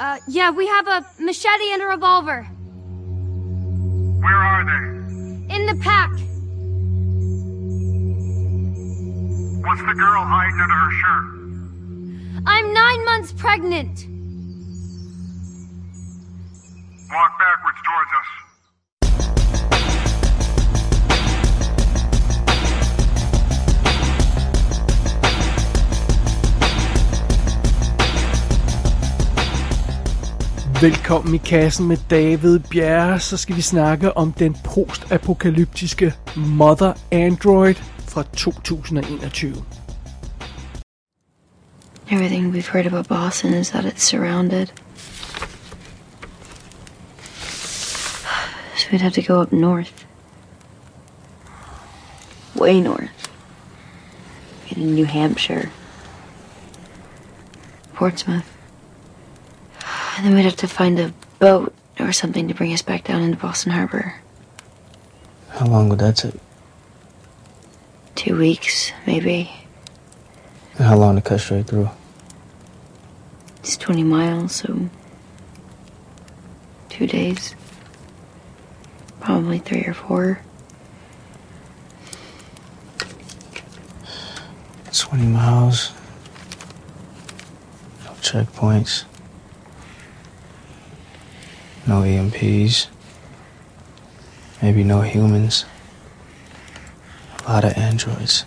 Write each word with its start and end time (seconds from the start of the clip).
Uh, 0.00 0.18
yeah, 0.28 0.50
we 0.50 0.66
have 0.66 0.86
a 0.86 1.04
machete 1.18 1.72
and 1.72 1.82
a 1.82 1.86
revolver. 1.86 2.44
Where 4.20 4.36
are 4.36 4.64
they? 4.64 5.54
In 5.54 5.66
the 5.66 5.74
pack. 5.82 6.10
What's 9.64 9.80
the 9.80 9.94
girl 9.94 10.24
hiding 10.24 10.60
under 10.60 10.74
her 10.74 10.92
shirt? 11.00 11.24
I'm 12.46 12.72
nine 12.72 13.04
months 13.04 13.32
pregnant. 13.32 14.06
Walk 17.10 17.38
backwards 17.38 17.78
towards 17.84 18.12
us. 18.17 18.17
Velkommen 30.82 31.34
i 31.34 31.38
kassen 31.38 31.86
med 31.86 31.96
David 32.10 32.58
Bjerre. 32.70 33.20
Så 33.20 33.36
skal 33.36 33.56
vi 33.56 33.62
snakke 33.62 34.16
om 34.16 34.32
den 34.32 34.56
postapokalyptiske 34.64 36.14
Mother 36.36 36.92
Android 37.12 37.74
fra 38.08 38.22
2021. 38.22 39.64
Everything 42.10 42.54
we've 42.54 42.72
heard 42.72 42.86
about 42.86 43.08
Boston 43.08 43.54
is 43.54 43.70
that 43.70 43.84
it's 43.84 44.02
surrounded. 44.02 44.66
So 48.76 48.88
we'd 48.92 49.02
have 49.02 49.22
to 49.22 49.22
go 49.22 49.42
up 49.42 49.52
north. 49.52 50.06
Way 52.54 52.80
north. 52.80 53.30
In 54.76 54.94
New 54.94 55.06
Hampshire. 55.06 55.70
Portsmouth. 57.94 58.57
And 60.18 60.26
then 60.26 60.34
we'd 60.34 60.42
have 60.42 60.56
to 60.56 60.66
find 60.66 60.98
a 60.98 61.14
boat 61.38 61.72
or 62.00 62.10
something 62.12 62.48
to 62.48 62.54
bring 62.54 62.72
us 62.72 62.82
back 62.82 63.04
down 63.04 63.22
into 63.22 63.36
Boston 63.36 63.70
Harbor. 63.70 64.16
How 65.50 65.66
long 65.66 65.88
would 65.90 66.00
that 66.00 66.16
take? 66.16 66.34
Two 68.16 68.36
weeks, 68.36 68.90
maybe. 69.06 69.48
And 70.76 70.88
how 70.88 70.96
long 70.96 71.14
to 71.14 71.22
cut 71.22 71.38
straight 71.38 71.68
through? 71.68 71.88
It's 73.58 73.76
20 73.76 74.02
miles, 74.02 74.56
so. 74.56 74.90
Two 76.88 77.06
days. 77.06 77.54
Probably 79.20 79.60
three 79.60 79.84
or 79.84 79.94
four. 79.94 80.40
20 84.92 85.26
miles. 85.26 85.92
No 88.04 88.10
checkpoints. 88.14 89.04
No 91.88 92.04
EMPs. 92.04 92.92
Maybe 94.62 94.84
no 94.84 95.02
humans. 95.02 95.66
A 97.46 97.54
lot 97.54 97.64
of 97.64 97.72
androids. 97.76 98.46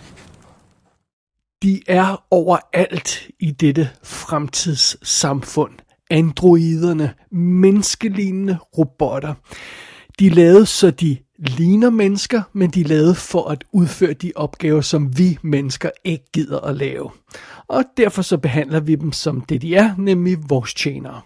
De 1.62 1.80
er 1.86 2.24
overalt 2.30 3.28
i 3.40 3.50
dette 3.50 3.90
fremtidssamfund. 4.02 5.72
Androiderne, 6.10 7.14
menneskelignende 7.32 8.58
robotter. 8.78 9.34
De 10.18 10.26
er 10.26 10.30
lavet, 10.30 10.68
så 10.68 10.90
de 10.90 11.18
ligner 11.38 11.90
mennesker, 11.90 12.42
men 12.52 12.70
de 12.70 12.80
er 12.80 12.88
lavet 12.88 13.16
for 13.16 13.48
at 13.48 13.64
udføre 13.72 14.12
de 14.12 14.32
opgaver, 14.36 14.80
som 14.80 15.18
vi 15.18 15.38
mennesker 15.42 15.90
ikke 16.04 16.24
gider 16.32 16.60
at 16.60 16.76
lave. 16.76 17.10
Og 17.68 17.84
derfor 17.96 18.22
så 18.22 18.36
behandler 18.36 18.80
vi 18.80 18.94
dem 18.94 19.12
som 19.12 19.40
det 19.40 19.62
de 19.62 19.74
er, 19.74 19.94
nemlig 19.98 20.38
vores 20.48 20.74
tjenere. 20.74 21.20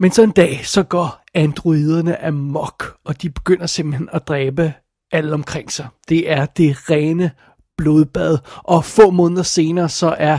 Men 0.00 0.10
så 0.10 0.22
en 0.22 0.30
dag, 0.30 0.60
så 0.64 0.82
går 0.82 1.22
androiderne 1.34 2.24
amok, 2.24 2.96
og 3.04 3.22
de 3.22 3.30
begynder 3.30 3.66
simpelthen 3.66 4.08
at 4.12 4.28
dræbe 4.28 4.72
alle 5.12 5.34
omkring 5.34 5.72
sig. 5.72 5.86
Det 6.08 6.30
er 6.30 6.46
det 6.46 6.90
rene 6.90 7.30
blodbad, 7.76 8.38
og 8.56 8.84
få 8.84 9.10
måneder 9.10 9.42
senere, 9.42 9.88
så 9.88 10.16
er, 10.18 10.38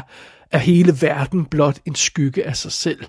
er 0.52 0.58
hele 0.58 0.94
verden 1.02 1.46
blot 1.46 1.80
en 1.86 1.96
skygge 1.96 2.48
af 2.48 2.58
sig 2.58 2.72
selv. 2.72 3.00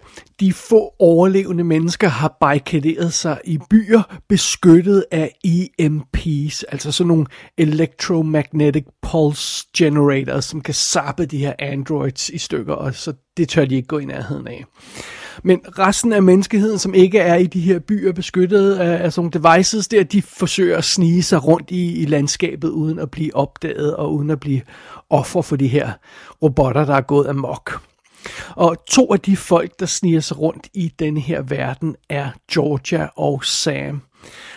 De 0.40 0.52
få 0.52 0.94
overlevende 0.98 1.64
mennesker 1.64 2.08
har 2.08 2.36
barrikaderet 2.40 3.12
sig 3.12 3.40
i 3.44 3.58
byer, 3.70 4.18
beskyttet 4.28 5.04
af 5.10 5.32
EMPs, 5.44 6.62
altså 6.62 6.92
sådan 6.92 7.08
nogle 7.08 7.26
electromagnetic 7.58 8.84
pulse 9.02 9.66
generators, 9.76 10.44
som 10.44 10.60
kan 10.60 10.74
sappe 10.74 11.26
de 11.26 11.38
her 11.38 11.52
androids 11.58 12.28
i 12.28 12.38
stykker, 12.38 12.74
og 12.74 12.94
så 12.94 13.12
det 13.36 13.48
tør 13.48 13.64
de 13.64 13.74
ikke 13.74 13.88
gå 13.88 13.98
i 13.98 14.04
nærheden 14.04 14.48
af. 14.48 14.64
Men 15.42 15.60
resten 15.78 16.12
af 16.12 16.22
menneskeheden, 16.22 16.78
som 16.78 16.94
ikke 16.94 17.18
er 17.18 17.34
i 17.34 17.46
de 17.46 17.60
her 17.60 17.78
byer 17.78 18.12
beskyttet 18.12 18.74
af, 18.74 19.04
af 19.04 19.12
sådan 19.12 19.30
nogle 19.32 19.50
devices 19.50 19.88
der, 19.88 20.04
de 20.04 20.22
forsøger 20.22 20.78
at 20.78 20.84
snige 20.84 21.22
sig 21.22 21.44
rundt 21.44 21.70
i, 21.70 22.02
i 22.02 22.04
landskabet 22.06 22.68
uden 22.68 22.98
at 22.98 23.10
blive 23.10 23.36
opdaget 23.36 23.96
og 23.96 24.14
uden 24.14 24.30
at 24.30 24.40
blive 24.40 24.62
offer 25.10 25.42
for 25.42 25.56
de 25.56 25.68
her 25.68 25.92
robotter, 26.42 26.84
der 26.84 26.94
er 26.94 27.00
gået 27.00 27.28
amok. 27.28 27.80
Og 28.56 28.76
to 28.90 29.12
af 29.12 29.20
de 29.20 29.36
folk, 29.36 29.80
der 29.80 29.86
sniger 29.86 30.20
sig 30.20 30.38
rundt 30.38 30.68
i 30.74 30.92
denne 30.98 31.20
her 31.20 31.42
verden, 31.42 31.96
er 32.08 32.30
Georgia 32.52 33.08
og 33.16 33.44
Sam. 33.44 34.02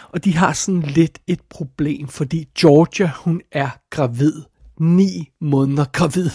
Og 0.09 0.25
de 0.25 0.37
har 0.37 0.53
sådan 0.53 0.81
lidt 0.81 1.19
et 1.27 1.39
problem, 1.49 2.07
fordi 2.07 2.47
Georgia, 2.59 3.11
hun 3.15 3.41
er 3.51 3.69
gravid 3.89 4.41
ni 4.79 5.29
måneder 5.41 5.85
gravid. 5.93 6.29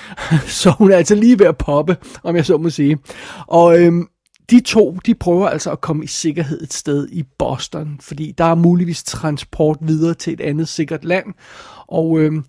Så 0.60 0.70
hun 0.70 0.90
er 0.90 0.96
altså 0.96 1.14
lige 1.14 1.38
ved 1.38 1.46
at 1.46 1.58
poppe, 1.58 1.96
om 2.22 2.36
jeg 2.36 2.46
så 2.46 2.56
må 2.56 2.70
sige. 2.70 2.98
Og 3.46 3.80
øhm, 3.80 4.08
de 4.50 4.60
to, 4.60 4.98
de 5.06 5.14
prøver 5.14 5.48
altså 5.48 5.70
at 5.72 5.80
komme 5.80 6.04
i 6.04 6.06
sikkerhed 6.06 6.62
et 6.62 6.72
sted 6.72 7.08
i 7.12 7.24
Boston, 7.38 7.98
fordi 8.00 8.34
der 8.38 8.44
er 8.44 8.54
muligvis 8.54 9.02
transport 9.02 9.78
videre 9.80 10.14
til 10.14 10.32
et 10.32 10.40
andet 10.40 10.68
sikkert 10.68 11.04
land. 11.04 11.26
Og, 11.86 12.18
øhm, 12.18 12.44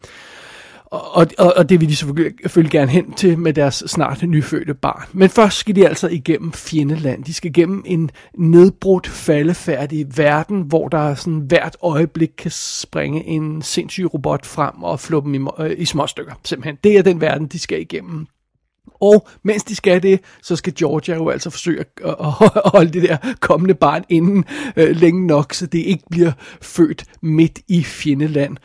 og, 0.92 1.28
og, 1.38 1.54
og 1.58 1.70
det 1.70 1.82
vil 1.82 1.90
de 1.90 1.96
selvfølgelig, 1.96 2.72
gerne 2.72 2.92
hen 2.92 3.14
til 3.14 3.40
med 3.40 3.54
deres 3.54 3.84
snart 3.88 4.24
nyfødte 4.24 4.74
barn. 4.74 5.04
Men 5.14 5.30
først 5.30 5.58
skal 5.58 5.76
de 5.76 5.88
altså 5.88 6.08
igennem 6.08 6.52
fjendeland. 6.52 7.24
De 7.24 7.34
skal 7.34 7.50
igennem 7.50 7.84
en 7.86 8.12
nedbrudt, 8.38 9.08
faldefærdig 9.08 10.18
verden, 10.18 10.62
hvor 10.62 10.88
der 10.88 11.16
sådan 11.16 11.40
hvert 11.40 11.78
øjeblik 11.82 12.30
kan 12.38 12.52
springe 12.52 13.26
en 13.26 13.62
sindssyg 13.62 14.14
robot 14.14 14.46
frem 14.46 14.84
og 14.84 15.00
flå 15.00 15.22
dem 15.22 15.36
i, 15.36 15.40
øh, 15.60 15.76
i 15.78 15.86
små 15.86 16.08
stykker. 16.08 16.34
Simpelthen. 16.44 16.78
Det 16.84 16.98
er 16.98 17.02
den 17.02 17.22
verden, 17.22 17.48
de 17.48 17.60
skal 17.60 17.82
igennem. 17.82 18.28
Og 19.02 19.28
mens 19.44 19.64
de 19.64 19.76
skal 19.76 20.04
det, 20.04 20.20
så 20.44 20.56
skal 20.56 20.74
Georgia 20.76 21.16
jo 21.16 21.30
altså 21.30 21.50
forsøge 21.50 21.80
at, 21.80 21.88
at 22.06 22.16
holde 22.66 22.92
det 22.94 23.10
der 23.10 23.18
kommende 23.40 23.74
barn 23.74 24.04
inden 24.10 24.46
øh, 24.78 24.96
længe 24.96 25.28
nok, 25.28 25.54
så 25.54 25.66
det 25.66 25.80
ikke 25.80 26.04
bliver 26.12 26.32
født 26.62 27.06
midt 27.22 27.60
i 27.68 27.84
fjendeland 27.84 28.58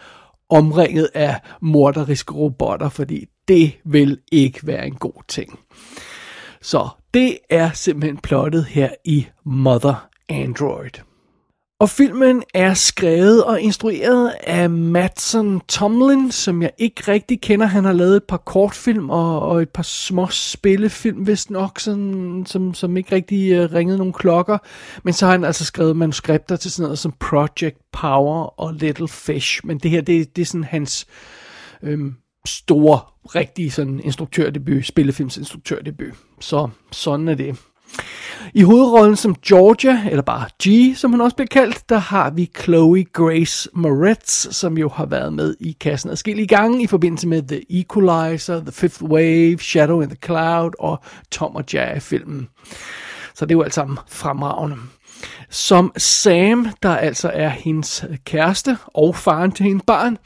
omringet 0.50 1.10
af 1.15 1.41
morderiske 1.60 2.34
robotter, 2.34 2.88
fordi 2.88 3.27
det 3.49 3.72
vil 3.84 4.19
ikke 4.32 4.66
være 4.66 4.87
en 4.87 4.94
god 4.94 5.22
ting. 5.28 5.59
Så 6.62 6.88
det 7.15 7.38
er 7.50 7.71
simpelthen 7.72 8.16
plottet 8.19 8.65
her 8.65 8.88
i 9.05 9.27
Mother 9.44 10.09
Android. 10.28 11.00
Og 11.81 11.91
filmen 11.91 12.43
er 12.55 12.75
skrevet 12.75 13.45
og 13.45 13.61
instrueret 13.61 14.35
af 14.41 14.71
Madsen 14.71 15.61
Tomlin, 15.61 16.31
som 16.31 16.62
jeg 16.62 16.71
ikke 16.79 17.12
rigtig 17.12 17.41
kender. 17.41 17.67
Han 17.67 17.85
har 17.85 17.93
lavet 17.93 18.17
et 18.17 18.25
par 18.25 18.37
kortfilm 18.37 19.11
og, 19.11 19.41
og 19.41 19.62
et 19.62 19.69
par 19.69 19.83
små 19.83 20.27
spillefilm, 20.31 21.23
hvis 21.23 21.51
nok, 21.51 21.81
sådan, 21.81 22.45
som, 22.47 22.75
som 22.75 22.97
ikke 22.97 23.15
rigtig 23.15 23.65
uh, 23.65 23.73
ringede 23.73 23.99
nogle 23.99 24.12
klokker. 24.12 24.59
Men 25.05 25.15
så 25.15 25.27
har 25.27 25.33
han 25.33 25.45
altså 25.45 25.65
skrevet 25.65 25.97
manuskripter 25.97 26.57
til 26.57 26.71
sådan 26.71 26.83
noget 26.83 26.99
som 26.99 27.12
Project 27.21 27.77
Power 27.93 28.61
og 28.61 28.75
Little 28.75 29.09
Fish. 29.09 29.61
Men 29.65 29.79
det 29.79 29.91
her, 29.91 30.01
det, 30.01 30.37
det 30.37 30.43
er 30.43 30.47
sådan 30.47 30.65
hans 30.65 31.06
øhm, 31.83 32.15
store, 32.47 33.01
rigtige 33.35 33.71
sådan 33.71 34.01
instruktørdebut, 34.01 34.87
spillefilmsinstruktørdebut. 34.87 36.15
Så 36.41 36.69
sådan 36.93 37.29
er 37.29 37.35
det. 37.35 37.56
I 38.54 38.62
hovedrollen 38.62 39.16
som 39.16 39.34
Georgia, 39.46 40.08
eller 40.10 40.22
bare 40.22 40.48
G, 40.62 40.96
som 40.96 41.10
hun 41.10 41.20
også 41.20 41.36
bliver 41.36 41.48
kaldt, 41.48 41.88
der 41.88 41.98
har 41.98 42.31
vi 42.31 42.50
Chloe 42.62 43.04
Grace 43.04 43.69
Moretz, 43.75 44.54
som 44.54 44.78
jo 44.78 44.88
har 44.88 45.06
været 45.06 45.32
med 45.32 45.54
i 45.60 45.76
kassen 45.81 46.10
adskillige 46.10 46.46
gange 46.46 46.82
i 46.82 46.86
forbindelse 46.86 47.28
med 47.28 47.42
The 47.42 47.81
Equalizer, 47.81 48.60
The 48.60 48.72
Fifth 48.72 49.02
Wave, 49.02 49.58
Shadow 49.58 50.00
in 50.00 50.08
the 50.08 50.19
Cloud 50.25 50.70
og 50.78 51.02
Tom 51.31 51.56
og 51.56 51.64
Jerry-filmen. 51.75 52.48
Så 53.34 53.44
det 53.44 53.50
er 53.50 53.58
jo 53.58 53.62
alt 53.62 53.75
sammen 53.75 53.98
fremragende. 54.08 54.76
Som 55.50 55.93
Sam, 55.97 56.67
der 56.82 56.97
altså 56.97 57.31
er 57.35 57.49
hendes 57.49 58.05
kæreste 58.25 58.79
og 58.85 59.17
faren 59.17 59.53
til 59.53 59.67
hendes 59.67 59.85
barn, 59.87 60.19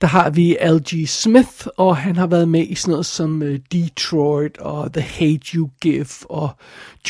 der 0.00 0.06
har 0.06 0.30
vi 0.30 0.56
L.G. 0.62 1.08
Smith, 1.08 1.66
og 1.76 1.96
han 1.96 2.16
har 2.16 2.26
været 2.26 2.48
med 2.48 2.66
i 2.68 2.74
sådan 2.74 2.90
noget 2.90 3.06
som 3.06 3.42
øh, 3.42 3.58
Detroit 3.72 4.58
og 4.58 4.92
The 4.92 5.02
Hate 5.02 5.46
You 5.54 5.70
Give 5.80 6.06
og 6.28 6.50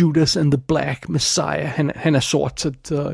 Judas 0.01 0.37
and 0.37 0.53
the 0.53 0.61
Black 0.69 1.09
Messiah. 1.09 1.69
Han, 1.69 1.91
han 1.97 2.15
er 2.15 2.21
sort, 2.21 2.61
så, 2.61 2.73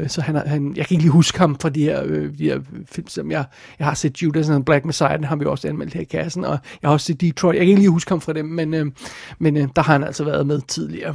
så 0.08 0.20
han, 0.20 0.36
er, 0.36 0.48
han, 0.48 0.76
jeg 0.76 0.86
kan 0.86 0.94
ikke 0.94 1.04
lige 1.04 1.12
huske 1.12 1.38
ham 1.38 1.58
fra 1.60 1.68
de 1.68 1.82
her, 1.82 2.02
øh, 2.04 2.38
de 2.38 2.44
her 2.44 2.60
film, 2.90 3.08
som 3.08 3.30
jeg, 3.30 3.44
jeg 3.78 3.86
har 3.86 3.94
set 3.94 4.22
Judas 4.22 4.48
and 4.48 4.56
the 4.56 4.64
Black 4.64 4.84
Messiah, 4.84 5.16
den 5.16 5.24
har 5.24 5.36
vi 5.36 5.44
også 5.44 5.68
anmeldt 5.68 5.94
her 5.94 6.00
i 6.00 6.04
kassen, 6.04 6.44
og 6.44 6.58
jeg 6.82 6.88
har 6.88 6.92
også 6.92 7.06
set 7.06 7.20
Detroit. 7.20 7.56
Jeg 7.56 7.60
kan 7.60 7.68
ikke 7.68 7.80
lige 7.80 7.90
huske 7.90 8.08
ham 8.08 8.20
fra 8.20 8.32
dem, 8.32 8.44
men, 8.44 8.74
øh, 8.74 8.86
men 9.38 9.56
øh, 9.56 9.68
der 9.76 9.82
har 9.82 9.92
han 9.92 10.04
altså 10.04 10.24
været 10.24 10.46
med 10.46 10.60
tidligere. 10.68 11.14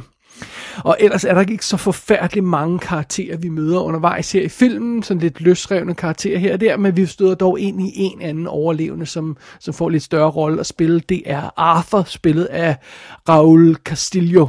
Og 0.84 0.96
ellers 1.00 1.24
er 1.24 1.34
der 1.34 1.40
ikke 1.40 1.66
så 1.66 1.76
forfærdeligt 1.76 2.46
mange 2.46 2.78
karakterer, 2.78 3.36
vi 3.36 3.48
møder 3.48 3.80
undervejs 3.80 4.32
her 4.32 4.42
i 4.42 4.48
filmen. 4.48 5.02
Sådan 5.02 5.20
lidt 5.20 5.40
løsrevne 5.40 5.94
karakterer 5.94 6.38
her 6.38 6.52
og 6.52 6.60
der, 6.60 6.76
men 6.76 6.96
vi 6.96 7.06
støder 7.06 7.34
dog 7.34 7.60
ind 7.60 7.82
i 7.82 7.92
en 7.94 8.22
anden 8.22 8.46
overlevende, 8.46 9.06
som, 9.06 9.36
som 9.60 9.74
får 9.74 9.88
lidt 9.88 10.02
større 10.02 10.30
rolle 10.30 10.60
at 10.60 10.66
spille. 10.66 11.00
Det 11.00 11.22
er 11.26 11.50
Arthur, 11.56 12.02
spillet 12.06 12.44
af 12.44 12.76
Raul 13.28 13.74
Castillo 13.74 14.48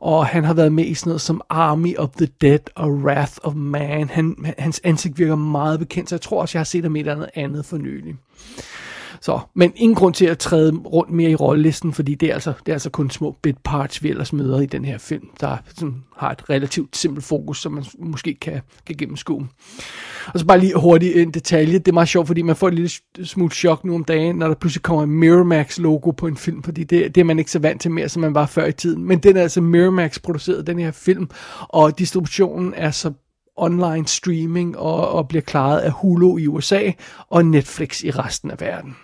og 0.00 0.26
han 0.26 0.44
har 0.44 0.54
været 0.54 0.72
med 0.72 0.84
i 0.84 0.94
sådan 0.94 1.10
noget 1.10 1.20
som 1.20 1.40
Army 1.50 1.96
of 1.96 2.08
the 2.10 2.28
Dead 2.40 2.58
og 2.74 2.90
Wrath 2.90 3.32
of 3.42 3.54
Man. 3.54 4.08
Han, 4.08 4.54
hans 4.58 4.80
ansigt 4.84 5.18
virker 5.18 5.34
meget 5.34 5.78
bekendt, 5.78 6.08
så 6.08 6.14
jeg 6.14 6.20
tror 6.20 6.40
også, 6.40 6.58
jeg 6.58 6.60
har 6.60 6.64
set 6.64 6.82
ham 6.82 6.96
i 6.96 7.00
et 7.00 7.02
eller 7.02 7.14
andet 7.14 7.30
andet 7.34 7.66
for 7.66 7.76
nylig. 7.76 8.14
Så, 9.20 9.40
men 9.54 9.72
ingen 9.76 9.94
grund 9.94 10.14
til 10.14 10.26
at 10.26 10.38
træde 10.38 10.72
rundt 10.72 11.12
mere 11.12 11.30
i 11.30 11.34
rollelisten, 11.34 11.92
fordi 11.92 12.14
det 12.14 12.30
er, 12.30 12.34
altså, 12.34 12.52
det 12.66 12.68
er 12.68 12.74
altså 12.74 12.90
kun 12.90 13.10
små 13.10 13.36
bit 13.42 13.56
parts, 13.64 14.02
vi 14.02 14.08
ellers 14.08 14.32
møder 14.32 14.60
i 14.60 14.66
den 14.66 14.84
her 14.84 14.98
film, 14.98 15.28
der 15.40 15.56
sådan, 15.76 16.02
har 16.16 16.30
et 16.30 16.50
relativt 16.50 16.96
simpelt 16.96 17.24
fokus, 17.24 17.62
som 17.62 17.72
man 17.72 17.84
måske 17.98 18.34
kan, 18.34 18.60
kan 18.86 18.96
gennemskue. 18.96 19.48
Og 20.34 20.40
så 20.40 20.46
bare 20.46 20.58
lige 20.58 20.72
hurtigt 20.76 21.16
en 21.16 21.30
detalje. 21.30 21.78
Det 21.78 21.88
er 21.88 21.92
meget 21.92 22.08
sjovt, 22.08 22.26
fordi 22.26 22.42
man 22.42 22.56
får 22.56 22.68
et 22.68 22.74
lille 22.74 22.90
smule 23.24 23.50
chok 23.50 23.84
nu 23.84 23.94
om 23.94 24.04
dagen, 24.04 24.36
når 24.36 24.48
der 24.48 24.54
pludselig 24.54 24.82
kommer 24.82 25.02
en 25.02 25.10
Miramax 25.10 25.78
logo 25.78 26.10
på 26.10 26.26
en 26.26 26.36
film, 26.36 26.62
fordi 26.62 26.84
det, 26.84 27.14
det 27.14 27.20
er 27.20 27.24
man 27.24 27.38
ikke 27.38 27.50
så 27.50 27.58
vant 27.58 27.80
til 27.80 27.90
mere, 27.90 28.08
som 28.08 28.20
man 28.20 28.34
var 28.34 28.46
før 28.46 28.66
i 28.66 28.72
tiden. 28.72 29.04
Men 29.04 29.18
den 29.18 29.36
er 29.36 29.42
altså 29.42 29.60
Miramax 29.60 30.18
produceret, 30.22 30.66
den 30.66 30.78
her 30.78 30.90
film, 30.90 31.30
og 31.68 31.98
distributionen 31.98 32.74
er 32.76 32.90
så 32.90 33.12
online 33.56 34.06
streaming 34.06 34.78
og, 34.78 35.08
og 35.08 35.28
bliver 35.28 35.42
klaret 35.42 35.78
af 35.78 35.90
Hulu 35.90 36.38
i 36.38 36.46
USA 36.46 36.90
og 37.28 37.46
Netflix 37.46 38.02
i 38.02 38.10
resten 38.10 38.50
af 38.50 38.60
verden. 38.60 38.96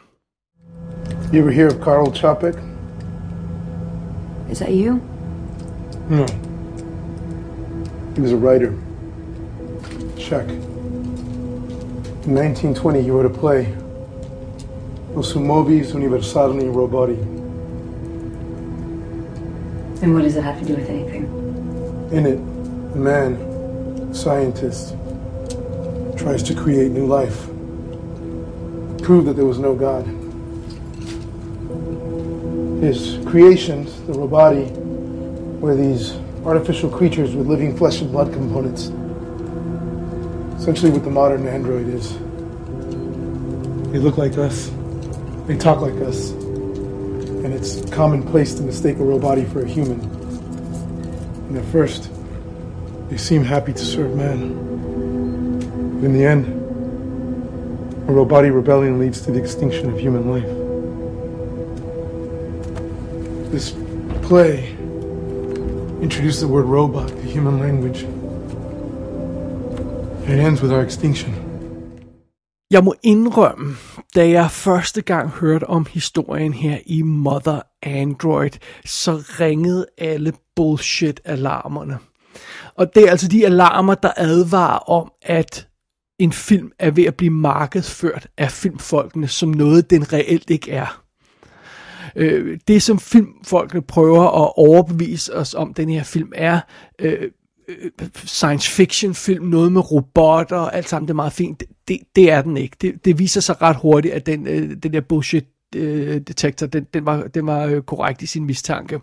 You 1.33 1.41
ever 1.41 1.51
hear 1.51 1.69
of 1.69 1.81
Karl 1.81 2.13
Chopik? 2.13 2.63
Is 4.51 4.59
that 4.59 4.73
you? 4.73 5.01
No. 6.11 6.27
He 8.15 8.21
was 8.21 8.33
a 8.33 8.37
writer. 8.37 8.79
Check. 10.19 10.47
In 12.27 12.35
1920, 12.35 13.01
he 13.01 13.11
wrote 13.11 13.25
a 13.25 13.31
play, 13.31 13.75
Los 15.15 15.33
Mobis 15.33 15.93
Universali 15.93 16.71
Roboti. 16.71 17.17
And 20.03 20.13
what 20.13 20.25
does 20.25 20.37
it 20.37 20.45
have 20.45 20.59
to 20.59 20.67
do 20.67 20.75
with 20.75 20.91
anything? 20.91 21.25
In 22.13 22.27
it, 22.27 22.37
a 22.95 22.99
man, 22.99 23.37
a 24.11 24.15
scientist, 24.15 24.97
tries 26.19 26.43
to 26.43 26.55
create 26.55 26.91
new 26.91 27.07
life, 27.07 27.47
prove 29.03 29.25
that 29.25 29.37
there 29.37 29.47
was 29.47 29.59
no 29.59 29.75
God. 29.75 30.22
His 32.83 33.17
creations, 33.27 34.03
the 34.09 34.13
Roboti, 34.13 34.69
were 35.61 35.77
these 35.77 36.17
artificial 36.45 36.91
creatures 36.91 37.33
with 37.33 37.47
living 37.47 37.77
flesh 37.77 38.01
and 38.01 38.11
blood 38.11 38.33
components. 38.33 38.91
Essentially, 40.61 40.91
what 40.91 41.05
the 41.05 41.11
modern 41.11 41.47
android 41.47 41.87
is. 41.87 42.19
They 43.93 43.99
look 44.01 44.19
like 44.19 44.37
us, 44.37 44.73
they 45.47 45.57
talk 45.57 45.81
like 45.81 45.95
us, 46.03 46.33
and 46.33 47.55
it's 47.55 47.89
commonplace 47.91 48.55
to 48.55 48.65
mistake 48.65 48.97
a 48.97 49.03
Roboti 49.03 49.49
for 49.53 49.63
a 49.63 49.69
human. 49.69 50.01
And 51.51 51.59
at 51.59 51.65
first, 51.67 52.11
they 53.11 53.17
seem 53.17 53.45
happy 53.45 53.73
to 53.75 53.85
serve 53.85 54.17
man. 54.17 54.55
But 56.01 56.07
in 56.07 56.15
the 56.15 56.25
end, 56.25 56.47
a 58.09 58.13
Roboti 58.13 58.53
rebellion 58.53 58.99
leads 58.99 59.21
to 59.21 59.31
the 59.31 59.39
extinction 59.39 59.89
of 59.89 60.01
human 60.01 60.29
life. 60.29 60.62
This 63.53 63.77
play 64.23 64.77
introduced 66.03 66.41
the 66.41 66.49
word 66.49 66.65
robot 66.65 67.09
to 67.09 67.17
human 67.17 67.59
language. 67.59 68.03
It 70.29 70.41
ends 70.47 70.63
with 70.63 70.73
our 70.73 70.83
extinction. 70.83 71.35
Jeg 72.71 72.85
må 72.85 72.95
indrømme, 73.03 73.77
da 74.15 74.29
jeg 74.29 74.51
første 74.51 75.03
gang 75.03 75.29
hørte 75.29 75.65
om 75.65 75.87
historien 75.91 76.53
her 76.53 76.79
i 76.87 77.03
Mother 77.03 77.61
Android, 77.83 78.51
så 78.85 79.23
ringede 79.41 79.87
alle 79.99 80.33
bullshit-alarmerne. 80.57 81.99
Og 82.75 82.95
det 82.95 83.05
er 83.05 83.11
altså 83.11 83.29
de 83.29 83.47
alarmer, 83.47 83.95
der 83.95 84.13
advarer 84.17 84.79
om, 84.79 85.13
at 85.23 85.69
en 86.19 86.33
film 86.33 86.71
er 86.79 86.91
ved 86.91 87.05
at 87.05 87.15
blive 87.15 87.33
markedsført 87.33 88.29
af 88.39 88.51
filmfolkene 88.51 89.29
som 89.29 89.49
noget, 89.49 89.91
den 89.91 90.13
reelt 90.13 90.51
ikke 90.51 90.73
er. 90.73 91.03
Øh, 92.17 92.59
det, 92.69 92.83
som 92.83 92.99
filmfolkene 92.99 93.83
prøver 93.83 94.23
at 94.23 94.53
overbevise 94.57 95.37
os 95.37 95.55
om, 95.55 95.75
den 95.75 95.89
her 95.89 96.03
film 96.03 96.33
er, 96.35 96.61
øh, 96.99 97.31
øh, 97.69 97.91
science 98.25 98.71
fiction 98.71 99.15
film, 99.15 99.45
noget 99.45 99.73
med 99.73 99.93
robotter 99.93 100.57
og 100.57 100.77
alt 100.77 100.89
sammen, 100.89 101.09
det 101.09 101.13
er 101.13 101.17
meget 101.17 101.33
fint. 101.33 101.61
Det, 101.61 101.69
det, 101.89 101.99
det 102.17 102.31
er 102.31 102.43
den 102.43 102.57
ikke. 102.57 102.77
Det, 102.81 103.05
det 103.05 103.19
viser 103.19 103.41
sig 103.41 103.63
ret 103.63 103.77
hurtigt, 103.77 104.15
at 104.15 104.27
den, 104.27 104.47
øh, 104.47 104.77
den 104.83 104.93
der 104.93 105.01
bullshit 105.01 105.45
øh, 105.77 106.21
detektor, 106.21 106.67
den, 106.67 106.87
den 106.95 107.07
var, 107.07 107.23
den 107.23 107.47
var 107.47 107.67
øh, 107.67 107.83
korrekt 107.83 108.23
i 108.23 108.27
sin 108.27 108.45
mistanke. 108.45 109.01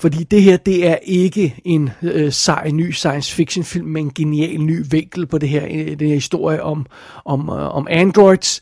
Fordi 0.00 0.24
det 0.24 0.42
her, 0.42 0.56
det 0.56 0.88
er 0.88 0.96
ikke 1.02 1.60
en 1.64 1.90
øh, 2.02 2.32
sej 2.32 2.70
ny 2.70 2.90
science 2.90 3.34
fiction 3.34 3.64
film 3.64 3.86
med 3.86 4.00
en 4.00 4.12
genial 4.14 4.60
ny 4.60 4.84
vinkel 4.90 5.26
på 5.26 5.38
det 5.38 5.48
her, 5.48 5.64
øh, 5.64 5.98
den 5.98 6.08
her 6.08 6.14
historie 6.14 6.62
om, 6.62 6.86
om, 7.24 7.48
øh, 7.48 7.76
om 7.76 7.86
androids. 7.90 8.60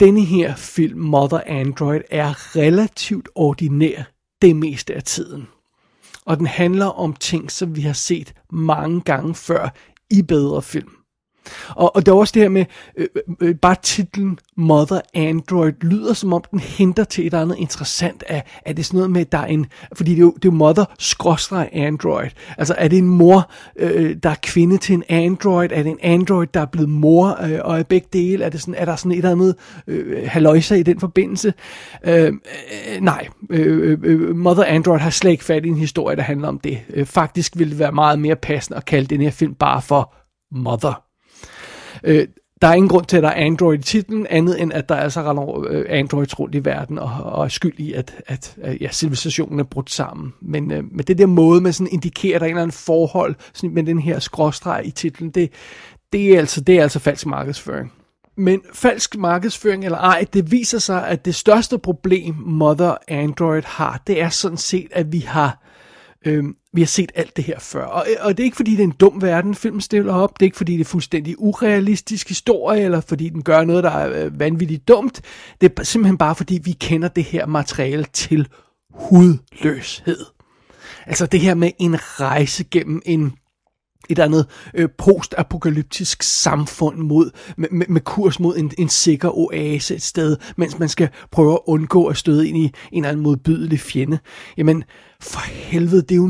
Denne 0.00 0.24
her 0.24 0.56
film, 0.56 1.00
Mother 1.00 1.40
Android, 1.46 2.00
er 2.10 2.56
relativt 2.56 3.28
ordinær 3.34 4.02
det 4.42 4.56
meste 4.56 4.94
af 4.94 5.02
tiden. 5.02 5.48
Og 6.24 6.36
den 6.36 6.46
handler 6.46 6.86
om 6.86 7.12
ting, 7.12 7.50
som 7.50 7.76
vi 7.76 7.80
har 7.80 7.92
set 7.92 8.34
mange 8.52 9.00
gange 9.00 9.34
før 9.34 9.68
i 10.10 10.22
bedre 10.22 10.62
film. 10.62 10.97
Og, 11.68 11.96
og 11.96 12.06
der 12.06 12.12
er 12.12 12.16
også 12.16 12.32
det 12.32 12.42
her 12.42 12.48
med, 12.48 12.64
øh, 12.96 13.06
øh, 13.16 13.48
øh, 13.48 13.54
bare 13.54 13.76
titlen 13.82 14.38
Mother 14.56 15.00
Android 15.14 15.72
lyder 15.80 16.12
som 16.12 16.32
om 16.32 16.44
den 16.50 16.58
henter 16.58 17.04
til 17.04 17.22
et 17.22 17.26
eller 17.26 17.40
andet 17.40 17.58
interessant. 17.58 18.24
Er, 18.26 18.40
er 18.66 18.72
det 18.72 18.86
sådan 18.86 18.98
noget 18.98 19.10
med, 19.10 19.24
der 19.24 19.38
er 19.38 19.46
en, 19.46 19.66
fordi 19.94 20.10
det 20.10 20.16
er 20.16 20.20
jo, 20.20 20.30
det 20.30 20.44
er 20.44 20.52
jo 20.52 20.56
Mother 20.56 20.84
skråstreg 20.98 21.68
Android. 21.72 22.28
Altså 22.58 22.74
er 22.78 22.88
det 22.88 22.98
en 22.98 23.08
mor, 23.08 23.50
øh, 23.76 24.16
der 24.22 24.30
er 24.30 24.34
kvinde 24.42 24.78
til 24.78 24.94
en 24.94 25.04
Android? 25.08 25.70
Er 25.72 25.82
det 25.82 25.90
en 25.90 25.98
Android, 26.02 26.46
der 26.54 26.60
er 26.60 26.66
blevet 26.66 26.88
mor 26.88 27.44
øh, 27.44 27.58
og 27.64 27.78
er 27.78 27.82
begge 27.82 28.08
dele? 28.12 28.44
Er, 28.44 28.48
det 28.48 28.60
sådan, 28.60 28.74
er 28.74 28.84
der 28.84 28.96
sådan 28.96 29.12
et 29.12 29.16
eller 29.16 29.30
andet 29.30 29.54
øh, 29.86 30.28
haløjse 30.28 30.78
i 30.78 30.82
den 30.82 31.00
forbindelse? 31.00 31.54
Øh, 32.04 32.26
øh, 32.26 32.32
nej, 33.00 33.28
øh, 33.50 33.90
øh, 33.90 33.98
øh 34.02 34.36
Mother 34.36 34.64
Android 34.64 35.00
har 35.00 35.10
slet 35.10 35.30
ikke 35.30 35.44
fat 35.44 35.64
i 35.64 35.68
en 35.68 35.76
historie, 35.76 36.16
der 36.16 36.22
handler 36.22 36.48
om 36.48 36.58
det. 36.58 36.78
Øh, 36.90 37.06
faktisk 37.06 37.58
ville 37.58 37.70
det 37.70 37.78
være 37.78 37.92
meget 37.92 38.18
mere 38.18 38.36
passende 38.36 38.76
at 38.76 38.84
kalde 38.84 39.06
den 39.06 39.20
her 39.20 39.30
film 39.30 39.54
bare 39.54 39.82
for 39.82 40.14
Mother. 40.52 41.07
Øh, 42.04 42.26
der 42.62 42.68
er 42.68 42.74
ingen 42.74 42.88
grund 42.88 43.06
til, 43.06 43.16
at 43.16 43.22
der 43.22 43.28
er 43.28 43.46
Android 43.46 43.78
i 43.78 43.82
titlen, 43.82 44.26
andet 44.30 44.62
end 44.62 44.72
at 44.72 44.88
der 44.88 44.94
altså 44.94 45.22
render 45.22 45.66
øh, 45.68 45.84
Androids 45.88 46.38
rundt 46.38 46.54
i 46.54 46.64
verden 46.64 46.98
og, 46.98 47.10
og 47.22 47.44
er 47.44 47.48
skyld 47.48 47.78
i, 47.78 47.92
at, 47.92 48.14
at, 48.26 48.56
at 48.62 48.80
ja, 48.80 48.88
civilisationen 48.92 49.60
er 49.60 49.64
brudt 49.64 49.90
sammen. 49.90 50.32
Men 50.42 50.70
øh, 50.70 50.84
men 50.92 51.04
det 51.04 51.18
der 51.18 51.26
måde, 51.26 51.60
man 51.60 51.72
sådan 51.72 51.92
indikerer, 51.92 52.34
at 52.34 52.40
der 52.40 52.46
er 52.46 52.48
en 52.48 52.56
eller 52.56 52.62
anden 52.62 52.76
forhold 52.86 53.34
sådan, 53.54 53.74
med 53.74 53.82
den 53.82 53.98
her 53.98 54.18
skråstreg 54.18 54.82
i 54.84 54.90
titlen, 54.90 55.30
det, 55.30 55.52
det, 56.12 56.34
er 56.34 56.38
altså, 56.38 56.60
det 56.60 56.78
er 56.78 56.82
altså 56.82 56.98
falsk 56.98 57.26
markedsføring. 57.26 57.92
Men 58.36 58.60
falsk 58.72 59.16
markedsføring 59.16 59.84
eller 59.84 59.98
ej, 59.98 60.26
det 60.32 60.50
viser 60.50 60.78
sig, 60.78 61.08
at 61.08 61.24
det 61.24 61.34
største 61.34 61.78
problem 61.78 62.34
Mother 62.34 62.94
Android 63.08 63.62
har, 63.66 64.02
det 64.06 64.22
er 64.22 64.28
sådan 64.28 64.58
set, 64.58 64.88
at 64.92 65.12
vi 65.12 65.18
har 65.18 65.67
Øhm, 66.26 66.56
vi 66.72 66.80
har 66.80 66.86
set 66.86 67.12
alt 67.14 67.36
det 67.36 67.44
her 67.44 67.58
før. 67.58 67.84
Og, 67.84 68.06
og 68.20 68.36
det 68.36 68.42
er 68.42 68.44
ikke 68.44 68.56
fordi, 68.56 68.70
det 68.70 68.80
er 68.80 68.84
en 68.84 68.94
dum 69.00 69.22
verden, 69.22 69.54
filmen 69.54 69.80
stiller 69.80 70.14
op. 70.14 70.40
Det 70.40 70.42
er 70.42 70.46
ikke 70.46 70.56
fordi, 70.56 70.72
det 70.72 70.80
er 70.80 70.84
fuldstændig 70.84 71.34
urealistisk 71.38 72.28
historie, 72.28 72.82
eller 72.82 73.00
fordi 73.00 73.28
den 73.28 73.42
gør 73.42 73.64
noget, 73.64 73.84
der 73.84 73.90
er 73.90 74.24
øh, 74.24 74.40
vanvittigt 74.40 74.88
dumt. 74.88 75.22
Det 75.60 75.72
er 75.78 75.82
simpelthen 75.82 76.18
bare 76.18 76.34
fordi, 76.34 76.60
vi 76.64 76.72
kender 76.72 77.08
det 77.08 77.24
her 77.24 77.46
materiale 77.46 78.04
til 78.12 78.48
hudløshed. 78.90 80.24
Altså 81.06 81.26
det 81.26 81.40
her 81.40 81.54
med 81.54 81.70
en 81.78 81.96
rejse 82.20 82.64
gennem 82.64 83.02
en 83.04 83.32
et 84.08 84.18
andet 84.18 84.46
øh, 84.74 84.88
postapokalyptisk 84.98 86.22
samfund 86.22 86.98
mod, 86.98 87.30
med, 87.56 87.68
med, 87.72 87.86
med 87.88 88.00
kurs 88.00 88.40
mod 88.40 88.56
en, 88.56 88.72
en 88.78 88.88
sikker 88.88 89.38
oase 89.38 89.94
et 89.94 90.02
sted, 90.02 90.36
mens 90.56 90.78
man 90.78 90.88
skal 90.88 91.08
prøve 91.30 91.52
at 91.52 91.60
undgå 91.66 92.06
at 92.06 92.16
støde 92.16 92.48
ind 92.48 92.56
i 92.56 92.64
en 92.64 92.72
eller 92.92 93.08
anden 93.08 93.22
modbydelig 93.22 93.80
fjende. 93.80 94.18
Jamen, 94.56 94.84
for 95.20 95.40
helvede, 95.40 96.02
det 96.02 96.12
er 96.12 96.16
jo 96.16 96.28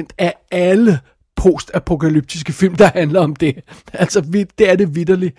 99% 0.00 0.06
af 0.18 0.34
alle 0.50 1.00
postapokalyptiske 1.36 2.52
film, 2.52 2.74
der 2.74 2.90
handler 2.94 3.20
om 3.20 3.36
det. 3.36 3.54
Altså, 3.92 4.20
det 4.58 4.70
er 4.70 4.76
det 4.76 4.94
vidderligt. 4.94 5.36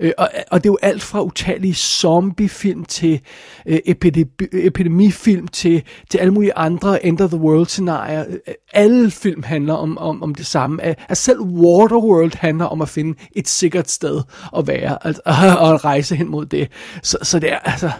Øh, 0.00 0.12
og, 0.18 0.30
og 0.50 0.64
det 0.64 0.68
er 0.68 0.72
jo 0.72 0.78
alt 0.82 1.02
fra 1.02 1.22
utallige 1.22 1.74
zombiefilm 1.74 2.84
til 2.84 3.20
øh, 3.66 3.78
epidemi, 3.86 4.26
epidemifilm 4.52 5.48
til, 5.48 5.82
til 6.10 6.18
alle 6.18 6.34
mulige 6.34 6.56
andre 6.56 7.06
end 7.06 7.20
of 7.20 7.30
the 7.30 7.40
world 7.40 7.66
scenarier. 7.66 8.24
Alle 8.72 9.10
film 9.10 9.42
handler 9.42 9.74
om, 9.74 9.98
om, 9.98 10.22
om 10.22 10.34
det 10.34 10.46
samme. 10.46 10.82
Altså, 10.82 11.24
selv 11.24 11.40
Waterworld 11.40 12.36
handler 12.36 12.64
om 12.64 12.82
at 12.82 12.88
finde 12.88 13.18
et 13.32 13.48
sikkert 13.48 13.90
sted 13.90 14.20
at 14.56 14.66
være, 14.66 15.06
altså, 15.06 15.22
og 15.60 15.74
at 15.74 15.84
rejse 15.84 16.16
hen 16.16 16.28
mod 16.28 16.46
det. 16.46 16.68
Så, 17.02 17.18
så 17.22 17.38
det 17.38 17.52
er 17.52 17.58
altså 17.58 17.90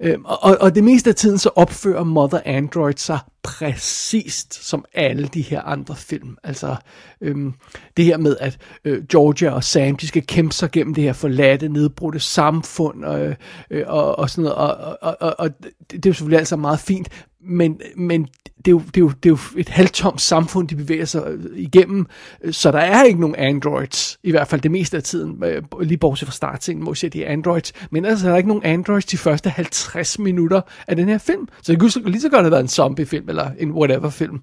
Øhm, 0.00 0.24
og, 0.24 0.38
og, 0.42 0.56
og 0.60 0.74
det 0.74 0.84
meste 0.84 1.10
af 1.10 1.16
tiden 1.16 1.38
så 1.38 1.50
opfører 1.56 2.04
Mother 2.04 2.40
Android 2.44 2.94
sig 2.96 3.18
præcist 3.44 4.64
som 4.64 4.84
alle 4.94 5.26
de 5.26 5.42
her 5.42 5.62
andre 5.62 5.96
film. 5.96 6.36
Altså 6.44 6.76
øhm, 7.20 7.54
det 7.96 8.04
her 8.04 8.16
med, 8.16 8.36
at 8.40 8.58
øh, 8.84 9.04
Georgia 9.04 9.50
og 9.50 9.64
Sam, 9.64 9.96
de 9.96 10.08
skal 10.08 10.26
kæmpe 10.26 10.54
sig 10.54 10.70
gennem 10.70 10.94
det 10.94 11.04
her 11.04 11.12
forladte, 11.12 11.68
nedbrudte 11.68 12.20
samfund 12.20 13.04
og, 13.04 13.20
øh, 13.20 13.34
øh 13.70 13.84
og, 13.86 14.18
og 14.18 14.30
sådan 14.30 14.42
noget. 14.42 14.56
Og, 14.56 14.98
og, 15.02 15.16
og, 15.20 15.34
og 15.38 15.50
det 15.90 16.06
er 16.06 16.10
jo 16.10 16.12
selvfølgelig 16.12 16.38
altså 16.38 16.56
meget 16.56 16.80
fint, 16.80 17.08
men, 17.46 17.80
men 17.96 18.28
det, 18.64 18.68
er 18.68 18.70
jo, 18.70 18.78
det, 18.78 18.96
er 18.96 19.00
jo, 19.00 19.08
det 19.08 19.26
er 19.26 19.30
jo 19.30 19.38
et 19.56 19.68
halvtomt 19.68 20.20
samfund, 20.20 20.68
de 20.68 20.76
bevæger 20.76 21.04
sig 21.04 21.22
øh, 21.26 21.58
igennem, 21.58 22.06
så 22.50 22.70
der 22.70 22.78
er 22.78 23.04
ikke 23.04 23.20
nogen 23.20 23.36
androids, 23.36 24.18
i 24.22 24.30
hvert 24.30 24.48
fald 24.48 24.60
det 24.60 24.70
meste 24.70 24.96
af 24.96 25.02
tiden, 25.02 25.44
øh, 25.44 25.62
lige 25.80 25.98
bortset 25.98 26.28
fra 26.28 26.32
startscenen, 26.32 26.82
hvor 26.82 26.92
vi 26.92 26.96
ser 26.96 27.08
de 27.08 27.26
androids, 27.26 27.72
men 27.90 28.04
ellers 28.04 28.22
er 28.22 28.28
der 28.28 28.36
ikke 28.36 28.48
nogen 28.48 28.64
androids 28.64 29.04
de 29.04 29.18
første 29.18 29.50
50 29.50 30.18
minutter 30.18 30.60
af 30.88 30.96
den 30.96 31.08
her 31.08 31.18
film, 31.18 31.48
så 31.62 31.72
det 31.72 31.80
kunne 31.80 31.90
lige 32.10 32.20
så 32.20 32.28
godt 32.28 32.42
have 32.42 32.50
været 32.50 32.62
en 32.62 32.68
zombiefilm, 32.68 33.28
eller 33.34 33.50
en 33.58 33.72
whatever-film. 33.72 34.40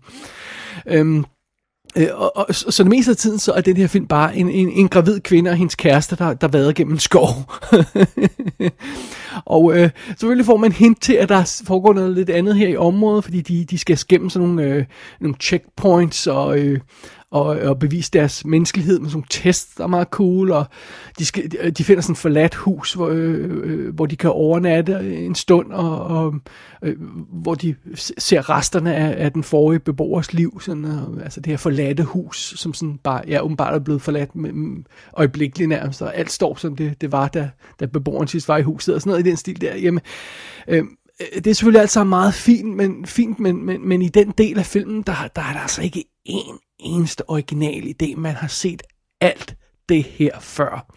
Øhm, 0.88 1.26
Øh, 1.96 2.08
og, 2.14 2.38
og, 2.38 2.56
så 2.56 2.84
det 2.84 2.90
meste 2.90 3.12
af 3.12 3.18
tiden, 3.18 3.40
så 3.40 3.52
er 3.52 3.62
den 3.62 3.78
her 3.78 3.88
film 3.88 4.08
bare 4.08 4.36
en, 4.36 4.50
en, 4.50 4.70
en 4.70 4.88
gravid 4.88 5.20
kvinde 5.20 5.52
og 5.52 5.56
hendes 5.56 5.76
kæreste, 5.76 6.16
der, 6.16 6.34
der 6.34 6.48
vader 6.48 6.74
gennem 6.74 6.94
en 6.94 7.00
skov. 7.00 7.28
og 9.46 9.78
øh, 9.78 9.90
selvfølgelig 10.08 10.46
får 10.46 10.58
man 10.58 10.72
hint 10.72 11.02
til, 11.02 11.14
at 11.14 11.30
der 11.30 11.62
foregår 11.68 11.94
noget 11.94 12.16
lidt 12.16 12.30
andet 12.30 12.56
her 12.56 12.68
i 12.68 12.78
området, 12.78 13.24
fordi 13.24 13.42
de, 13.42 13.66
de 13.66 13.78
skal 13.78 13.98
gennem 14.10 14.30
sådan 14.30 14.48
nogle, 14.48 14.64
øh, 14.64 14.86
nogle 15.22 15.36
checkpoints 15.42 16.28
og, 16.28 16.60
øh, 16.60 16.80
og, 17.32 17.46
og 17.46 17.80
bevise 17.80 18.12
deres 18.12 18.46
menneskelighed 18.46 19.00
med 19.00 19.10
sådan 19.10 19.18
nogle 19.18 19.28
tests, 19.30 19.76
der 19.76 19.84
er 19.84 19.88
meget 19.88 20.08
cool, 20.08 20.52
og 20.52 20.66
de, 21.20 21.26
skal, 21.26 21.72
de 21.78 21.84
finder 21.84 22.02
sådan 22.02 22.14
et 22.14 22.18
forladt 22.18 22.56
hus, 22.56 22.94
hvor, 22.94 23.08
øh, 23.08 23.50
øh, 23.64 23.96
hvor 23.96 24.06
de 24.06 24.16
kan 24.16 24.30
overnatte 24.30 25.16
en 25.18 25.36
stund, 25.36 25.72
og, 25.72 26.00
og 26.00 26.36
øh, 26.84 26.96
hvor 27.30 27.56
de 27.56 27.76
ser 28.18 28.50
resterne 28.50 28.96
af, 28.96 29.26
af 29.26 29.32
den 29.32 29.44
forrige 29.44 29.80
beboers 29.80 30.34
liv, 30.34 30.62
sådan, 30.62 30.86
og, 30.86 31.24
altså 31.24 31.40
det 31.40 31.50
her 31.50 31.58
forladte 31.58 32.04
hus, 32.04 32.54
som 32.58 32.74
sådan 32.74 33.00
bare, 33.04 33.24
ja, 33.28 33.44
åbenbart 33.44 33.74
er 33.74 33.80
blevet 33.80 34.02
forladt 34.02 34.36
med, 34.36 34.52
med 34.52 34.70
mm, 34.70 34.86
øjeblikkeligt 35.14 35.70
nærmest, 35.70 36.02
og 36.02 36.16
alt 36.16 36.32
står 36.32 36.56
som 36.56 36.76
det, 36.76 37.02
det 37.02 37.12
var, 37.12 37.28
da, 37.28 37.50
da 37.80 37.86
beboeren 37.86 38.28
sidst 38.28 38.48
var 38.48 38.58
i 38.58 38.62
huset, 38.62 38.96
og 38.96 39.02
sådan 39.02 39.12
noget 39.12 39.26
i 39.26 39.30
den 39.30 39.38
stil 39.38 39.62
der. 39.62 39.76
Jamen, 39.76 40.02
øh, 40.68 40.84
det 41.36 41.48
er 41.48 41.54
selvfølgelig 41.54 41.82
alt 41.82 41.92
sammen 41.92 42.10
meget 42.10 42.34
fint, 42.34 42.76
men, 42.76 43.06
fint 43.06 43.40
men, 43.40 43.66
men, 43.66 43.88
men 43.88 44.02
i 44.02 44.10
den 44.10 44.34
del 44.38 44.60
af 44.60 44.66
filmen, 44.66 45.02
der, 45.02 45.14
der 45.36 45.42
er 45.42 45.54
der 45.54 45.60
altså 45.60 45.82
ikke 45.82 46.04
en 46.26 46.58
eneste 46.82 47.30
original 47.30 47.84
idé. 47.84 48.16
Man 48.16 48.36
har 48.36 48.48
set 48.48 48.84
alt 49.22 49.56
det 49.90 50.04
her 50.04 50.40
før. 50.40 50.94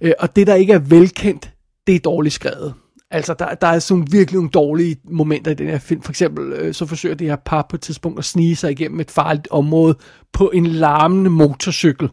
Øh, 0.00 0.12
og 0.18 0.36
det, 0.36 0.46
der 0.46 0.54
ikke 0.54 0.72
er 0.72 0.78
velkendt, 0.78 1.50
det 1.86 1.94
er 1.94 1.98
dårligt 1.98 2.34
skrevet. 2.34 2.74
Altså, 3.10 3.34
der, 3.34 3.54
der 3.54 3.66
er 3.66 3.78
sådan 3.78 4.12
virkelig 4.12 4.34
nogle 4.34 4.50
dårlige 4.50 4.96
momenter 5.04 5.50
i 5.50 5.54
den 5.54 5.68
her 5.68 5.78
film. 5.78 6.02
For 6.02 6.12
eksempel, 6.12 6.52
øh, 6.52 6.74
så 6.74 6.86
forsøger 6.86 7.14
det 7.14 7.26
her 7.26 7.36
par 7.36 7.66
på 7.70 7.76
et 7.76 7.80
tidspunkt 7.80 8.18
at 8.18 8.24
snige 8.24 8.56
sig 8.56 8.70
igennem 8.70 9.00
et 9.00 9.10
farligt 9.10 9.48
område 9.50 9.98
på 10.32 10.50
en 10.54 10.66
larmende 10.66 11.30
motorcykel. 11.30 12.08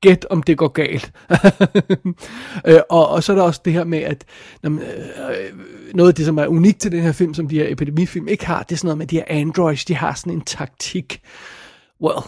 Gæt 0.00 0.26
om 0.30 0.42
det 0.42 0.58
går 0.58 0.68
galt. 0.68 1.12
øh, 2.68 2.80
og, 2.90 3.08
og 3.08 3.22
så 3.22 3.32
er 3.32 3.36
der 3.36 3.42
også 3.42 3.60
det 3.64 3.72
her 3.72 3.84
med, 3.84 3.98
at 3.98 4.24
når, 4.62 4.70
øh, 4.70 4.78
øh, 4.78 5.94
noget 5.94 6.08
af 6.08 6.14
det, 6.14 6.26
som 6.26 6.38
er 6.38 6.46
unikt 6.46 6.80
til 6.80 6.92
den 6.92 7.02
her 7.02 7.12
film, 7.12 7.34
som 7.34 7.48
de 7.48 7.58
her 7.58 7.72
epidemifilm 7.72 8.28
ikke 8.28 8.46
har, 8.46 8.62
det 8.62 8.72
er 8.72 8.76
sådan 8.76 8.86
noget 8.86 8.98
med, 8.98 9.06
de 9.06 9.16
her 9.16 9.24
androids, 9.26 9.84
de 9.84 9.94
har 9.94 10.14
sådan 10.14 10.32
en 10.32 10.40
taktik, 10.40 11.20
well, 12.02 12.22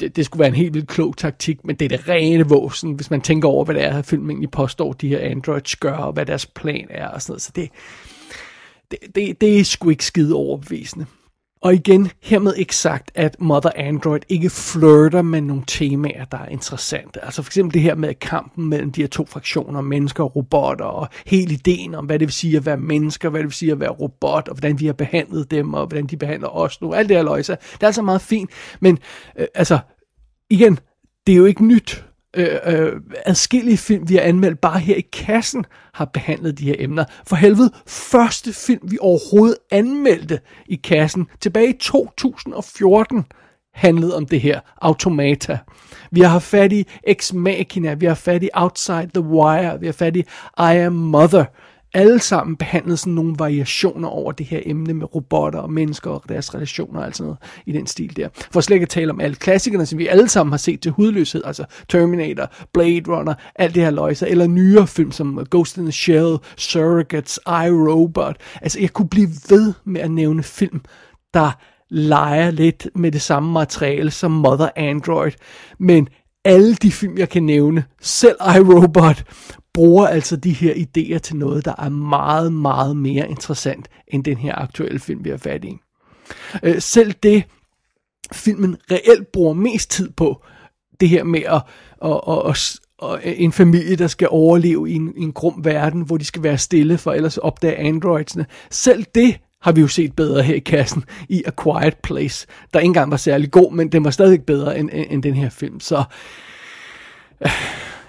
det, 0.00 0.16
det 0.16 0.24
skulle 0.24 0.40
være 0.40 0.48
en 0.48 0.54
helt 0.54 0.74
vildt 0.74 0.88
klog 0.88 1.16
taktik, 1.16 1.64
men 1.64 1.76
det 1.76 1.92
er 1.92 1.96
det 1.96 2.08
rene 2.08 2.48
våsen, 2.48 2.92
hvis 2.92 3.10
man 3.10 3.20
tænker 3.20 3.48
over, 3.48 3.64
hvad 3.64 3.74
det 3.74 3.84
er, 3.84 3.98
at 3.98 4.06
filmen 4.06 4.30
egentlig 4.30 4.50
påstår, 4.50 4.92
de 4.92 5.08
her 5.08 5.18
androids 5.18 5.76
gør, 5.76 5.96
og 5.96 6.12
hvad 6.12 6.26
deres 6.26 6.46
plan 6.46 6.86
er, 6.90 7.08
og 7.08 7.22
sådan 7.22 7.32
noget. 7.32 7.42
Så 7.42 7.52
det, 7.56 7.70
det, 8.90 8.98
det, 9.14 9.40
det 9.40 9.60
er 9.60 9.64
sgu 9.64 9.90
ikke 9.90 10.04
skide 10.04 10.34
overbevisende. 10.34 11.06
Og 11.62 11.74
igen, 11.74 12.10
hermed 12.22 12.54
ikke 12.54 12.76
sagt, 12.76 13.10
at 13.14 13.36
Mother 13.40 13.70
Android 13.76 14.20
ikke 14.28 14.50
flirter 14.50 15.22
med 15.22 15.40
nogle 15.40 15.62
temaer, 15.66 16.24
der 16.24 16.38
er 16.38 16.46
interessante. 16.46 17.24
Altså 17.24 17.42
for 17.42 17.48
eksempel 17.48 17.74
det 17.74 17.82
her 17.82 17.94
med 17.94 18.14
kampen 18.14 18.68
mellem 18.68 18.92
de 18.92 19.00
her 19.00 19.08
to 19.08 19.26
fraktioner, 19.26 19.80
mennesker 19.80 20.24
og 20.24 20.36
robotter, 20.36 20.84
og 20.84 21.08
hele 21.26 21.52
ideen 21.52 21.94
om, 21.94 22.06
hvad 22.06 22.18
det 22.18 22.26
vil 22.26 22.32
sige 22.32 22.56
at 22.56 22.66
være 22.66 22.76
mennesker, 22.76 23.28
hvad 23.28 23.40
det 23.40 23.46
vil 23.46 23.52
sige 23.52 23.72
at 23.72 23.80
være 23.80 23.90
robot, 23.90 24.48
og 24.48 24.54
hvordan 24.54 24.80
vi 24.80 24.86
har 24.86 24.92
behandlet 24.92 25.50
dem, 25.50 25.74
og 25.74 25.86
hvordan 25.86 26.06
de 26.06 26.16
behandler 26.16 26.48
os 26.48 26.80
nu. 26.80 26.92
Alt 26.92 27.08
det 27.08 27.16
her 27.16 27.24
løjse. 27.24 27.52
Det 27.52 27.82
er 27.82 27.86
altså 27.86 28.02
meget 28.02 28.22
fint, 28.22 28.50
men 28.80 28.98
øh, 29.38 29.46
altså, 29.54 29.78
igen, 30.50 30.78
det 31.26 31.32
er 31.32 31.36
jo 31.36 31.44
ikke 31.44 31.64
nyt 31.64 32.04
øh, 32.36 32.58
øh, 32.66 32.92
adskillige 33.26 33.76
film, 33.76 34.08
vi 34.08 34.14
har 34.14 34.22
anmeldt 34.22 34.60
bare 34.60 34.78
her 34.78 34.96
i 34.96 35.06
kassen, 35.12 35.64
har 35.94 36.04
behandlet 36.04 36.58
de 36.58 36.64
her 36.64 36.74
emner. 36.78 37.04
For 37.26 37.36
helvede, 37.36 37.70
første 37.86 38.52
film, 38.52 38.80
vi 38.90 38.98
overhovedet 39.00 39.56
anmeldte 39.70 40.40
i 40.66 40.76
kassen, 40.76 41.26
tilbage 41.40 41.68
i 41.68 41.78
2014, 41.80 43.24
handlede 43.74 44.16
om 44.16 44.26
det 44.26 44.40
her, 44.40 44.60
Automata. 44.80 45.58
Vi 46.10 46.20
har 46.20 46.28
haft 46.28 46.44
fat 46.44 46.72
i 46.72 46.86
Ex 47.04 47.32
Machina, 47.32 47.94
vi 47.94 48.06
har 48.06 48.14
fat 48.14 48.42
i 48.42 48.48
Outside 48.54 49.10
the 49.14 49.22
Wire, 49.22 49.80
vi 49.80 49.86
har 49.86 49.92
fat 49.92 50.16
i 50.16 50.20
I 50.58 50.76
Am 50.76 50.92
Mother, 50.92 51.44
alle 51.94 52.18
sammen 52.18 52.56
behandlet 52.56 52.98
sådan 52.98 53.12
nogle 53.12 53.34
variationer 53.38 54.08
over 54.08 54.32
det 54.32 54.46
her 54.46 54.60
emne 54.66 54.94
med 54.94 55.14
robotter 55.14 55.58
og 55.58 55.72
mennesker 55.72 56.10
og 56.10 56.22
deres 56.28 56.54
relationer 56.54 57.00
og 57.00 57.06
alt 57.06 57.16
sådan 57.16 57.26
noget 57.26 57.38
i 57.66 57.72
den 57.72 57.86
stil 57.86 58.16
der. 58.16 58.28
For 58.50 58.60
slet 58.60 58.74
ikke 58.74 58.84
at 58.84 58.88
tale 58.88 59.10
om 59.12 59.20
alle 59.20 59.36
klassikerne, 59.36 59.86
som 59.86 59.98
vi 59.98 60.06
alle 60.06 60.28
sammen 60.28 60.52
har 60.52 60.58
set 60.58 60.80
til 60.80 60.92
hudløshed, 60.92 61.42
altså 61.44 61.64
Terminator, 61.88 62.52
Blade 62.72 63.02
Runner, 63.08 63.34
alt 63.54 63.74
det 63.74 63.82
her 63.82 63.90
løjser, 63.90 64.26
eller 64.26 64.46
nyere 64.46 64.86
film 64.86 65.12
som 65.12 65.46
Ghost 65.50 65.76
in 65.76 65.84
the 65.84 65.92
Shell, 65.92 66.36
Surrogates, 66.56 67.40
I, 67.46 67.70
Robot. 67.70 68.36
Altså 68.62 68.80
jeg 68.80 68.90
kunne 68.90 69.08
blive 69.08 69.28
ved 69.48 69.72
med 69.84 70.00
at 70.00 70.10
nævne 70.10 70.42
film, 70.42 70.80
der 71.34 71.50
leger 71.90 72.50
lidt 72.50 72.88
med 72.94 73.12
det 73.12 73.22
samme 73.22 73.52
materiale 73.52 74.10
som 74.10 74.30
Mother 74.30 74.68
Android, 74.76 75.32
men 75.78 76.08
alle 76.44 76.74
de 76.74 76.92
film, 76.92 77.18
jeg 77.18 77.28
kan 77.28 77.42
nævne, 77.42 77.84
selv 78.00 78.36
iRobot, 78.56 79.24
bruger 79.74 80.06
altså 80.06 80.36
de 80.36 80.52
her 80.52 80.74
idéer 80.74 81.18
til 81.18 81.36
noget, 81.36 81.64
der 81.64 81.74
er 81.78 81.88
meget, 81.88 82.52
meget 82.52 82.96
mere 82.96 83.28
interessant 83.28 83.88
end 84.08 84.24
den 84.24 84.36
her 84.36 84.54
aktuelle 84.54 84.98
film, 84.98 85.24
vi 85.24 85.30
har 85.30 85.36
fat 85.36 85.64
i. 85.64 85.76
Øh, 86.62 86.80
selv 86.80 87.12
det, 87.12 87.44
filmen 88.32 88.76
reelt 88.90 89.32
bruger 89.32 89.54
mest 89.54 89.90
tid 89.90 90.10
på, 90.10 90.44
det 91.00 91.08
her 91.08 91.24
med 91.24 91.42
at, 91.42 91.62
at, 92.04 92.20
at, 92.28 92.78
at, 93.02 93.18
at 93.24 93.34
en 93.40 93.52
familie, 93.52 93.96
der 93.96 94.06
skal 94.06 94.28
overleve 94.30 94.90
i 94.90 94.94
en, 94.94 95.12
i 95.16 95.20
en 95.20 95.32
grum 95.32 95.64
verden, 95.64 96.02
hvor 96.02 96.16
de 96.16 96.24
skal 96.24 96.42
være 96.42 96.58
stille, 96.58 96.98
for 96.98 97.12
ellers 97.12 97.38
opdage 97.38 97.76
androidsene. 97.76 98.46
Selv 98.70 99.04
det 99.14 99.38
har 99.62 99.72
vi 99.72 99.80
jo 99.80 99.88
set 99.88 100.16
bedre 100.16 100.42
her 100.42 100.54
i 100.54 100.58
kassen 100.58 101.04
i 101.28 101.42
A 101.46 101.50
Quiet 101.62 101.96
Place, 102.02 102.46
der 102.74 102.80
ikke 102.80 102.88
engang 102.88 103.10
var 103.10 103.16
særlig 103.16 103.50
god, 103.50 103.72
men 103.72 103.88
den 103.88 104.04
var 104.04 104.10
stadig 104.10 104.42
bedre 104.42 104.78
end, 104.78 104.90
end 104.92 105.22
den 105.22 105.34
her 105.34 105.50
film. 105.50 105.80
Så 105.80 106.04
øh, 107.40 107.50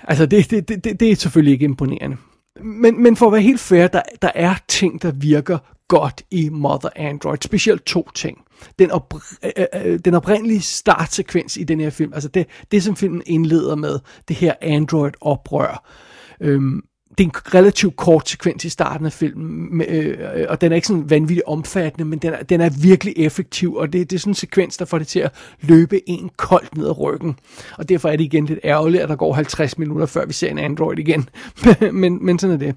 Altså, 0.07 0.25
det, 0.25 0.51
det, 0.51 0.67
det, 0.67 0.99
det 0.99 1.11
er 1.11 1.15
selvfølgelig 1.15 1.53
ikke 1.53 1.65
imponerende. 1.65 2.17
Men, 2.63 3.03
men 3.03 3.15
for 3.15 3.25
at 3.25 3.31
være 3.31 3.41
helt 3.41 3.59
fair, 3.59 3.87
der, 3.87 4.01
der 4.21 4.31
er 4.35 4.55
ting, 4.67 5.01
der 5.01 5.11
virker 5.11 5.57
godt 5.87 6.23
i 6.31 6.49
Mother 6.49 6.89
Android. 6.95 7.37
Specielt 7.41 7.85
to 7.85 8.09
ting. 8.15 8.37
Den, 8.79 8.91
op, 8.91 9.13
øh, 9.43 9.51
øh, 9.57 9.65
øh, 9.85 9.99
den 10.05 10.13
oprindelige 10.13 10.61
startsekvens 10.61 11.57
i 11.57 11.63
den 11.63 11.79
her 11.79 11.89
film, 11.89 12.13
altså 12.13 12.29
det, 12.29 12.47
det 12.71 12.83
som 12.83 12.95
filmen 12.95 13.21
indleder 13.25 13.75
med, 13.75 13.99
det 14.27 14.35
her 14.35 14.53
Android-oprør. 14.61 15.89
Øhm, 16.41 16.81
det 17.17 17.23
er 17.23 17.27
en 17.27 17.53
relativt 17.53 17.95
kort 17.95 18.29
sekvens 18.29 18.65
i 18.65 18.69
starten 18.69 19.05
af 19.05 19.13
filmen, 19.13 19.81
øh, 19.81 20.45
og 20.49 20.61
den 20.61 20.71
er 20.71 20.75
ikke 20.75 20.87
sådan 20.87 21.09
vanvittigt 21.09 21.47
omfattende, 21.47 22.05
men 22.05 22.19
den 22.19 22.33
er, 22.33 22.43
den 22.43 22.61
er 22.61 22.69
virkelig 22.81 23.13
effektiv, 23.17 23.75
og 23.75 23.93
det, 23.93 24.09
det 24.09 24.15
er 24.15 24.19
sådan 24.19 24.31
en 24.31 24.35
sekvens, 24.35 24.77
der 24.77 24.85
får 24.85 24.97
det 24.97 25.07
til 25.07 25.19
at 25.19 25.31
løbe 25.61 26.09
en 26.09 26.29
koldt 26.37 26.77
ned 26.77 26.85
ad 26.85 26.99
ryggen. 26.99 27.39
Og 27.77 27.89
derfor 27.89 28.09
er 28.09 28.15
det 28.15 28.23
igen 28.23 28.45
lidt 28.45 28.59
ærgerligt, 28.63 29.03
at 29.03 29.09
der 29.09 29.15
går 29.15 29.33
50 29.33 29.77
minutter, 29.77 30.05
før 30.05 30.25
vi 30.25 30.33
ser 30.33 30.49
en 30.49 30.57
Android 30.57 30.99
igen. 30.99 31.29
men, 31.91 32.25
men 32.25 32.39
sådan 32.39 32.53
er 32.53 32.57
det. 32.57 32.75